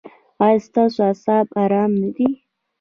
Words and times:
ایا 0.45 0.59
ستاسو 0.67 0.99
اعصاب 1.07 1.45
ارام 1.63 1.91
نه 2.01 2.09
دي؟ 2.15 2.29